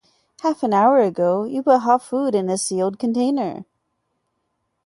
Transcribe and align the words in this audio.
Half 0.41 0.63
an 0.63 0.73
hour 0.73 0.97
ago, 0.99 1.43
you 1.43 1.61
put 1.61 1.81
hot 1.81 2.01
food 2.01 2.33
in 2.33 2.49
a 2.49 2.57
sealed 2.57 2.97
container. 2.97 3.65